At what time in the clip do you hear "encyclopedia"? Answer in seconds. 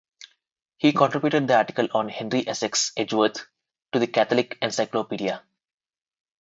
4.59-5.43